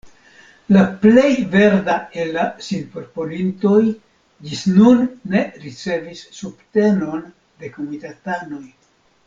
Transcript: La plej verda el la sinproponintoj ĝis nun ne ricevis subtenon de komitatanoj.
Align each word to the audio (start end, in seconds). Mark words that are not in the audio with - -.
La 0.75 0.83
plej 1.01 1.33
verda 1.55 1.97
el 2.23 2.31
la 2.37 2.45
sinproponintoj 2.69 3.83
ĝis 4.49 4.65
nun 4.79 5.05
ne 5.35 5.45
ricevis 5.67 6.25
subtenon 6.41 7.25
de 7.63 7.71
komitatanoj. 7.79 8.65